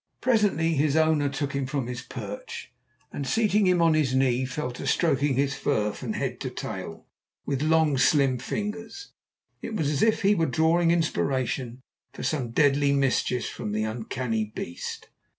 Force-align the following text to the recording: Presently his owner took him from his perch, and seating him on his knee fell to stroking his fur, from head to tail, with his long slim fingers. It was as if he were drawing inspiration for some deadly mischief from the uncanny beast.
Presently 0.19 0.73
his 0.73 0.95
owner 0.95 1.29
took 1.29 1.53
him 1.53 1.67
from 1.67 1.85
his 1.85 2.01
perch, 2.01 2.71
and 3.11 3.27
seating 3.27 3.67
him 3.67 3.83
on 3.83 3.93
his 3.93 4.15
knee 4.15 4.45
fell 4.45 4.71
to 4.71 4.87
stroking 4.87 5.35
his 5.35 5.53
fur, 5.53 5.91
from 5.91 6.13
head 6.13 6.39
to 6.39 6.49
tail, 6.49 7.05
with 7.45 7.61
his 7.61 7.69
long 7.69 7.99
slim 7.99 8.39
fingers. 8.39 9.11
It 9.61 9.75
was 9.75 9.91
as 9.91 10.01
if 10.01 10.23
he 10.23 10.33
were 10.33 10.47
drawing 10.47 10.89
inspiration 10.89 11.81
for 12.13 12.23
some 12.23 12.49
deadly 12.49 12.93
mischief 12.93 13.47
from 13.47 13.73
the 13.73 13.83
uncanny 13.83 14.45
beast. 14.45 15.07